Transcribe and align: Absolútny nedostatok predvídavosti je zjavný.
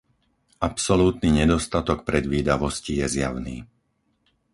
Absolútny 0.69 1.29
nedostatok 1.45 1.97
predvídavosti 2.09 2.91
je 3.05 3.05
zjavný. 3.15 3.57